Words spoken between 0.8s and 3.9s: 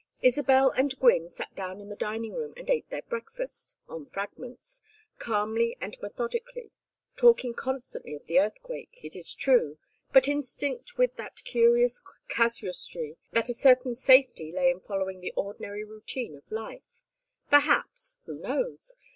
Gwynne sat down in the dining room and ate their breakfast